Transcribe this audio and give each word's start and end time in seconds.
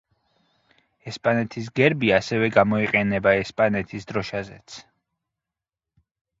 ესპანეთის 1.11 1.69
გერბი 1.81 2.09
ასევე 2.17 2.49
გამოიყენება 2.57 3.35
ესპანეთის 3.43 4.11
დროშაზეც. 4.15 4.83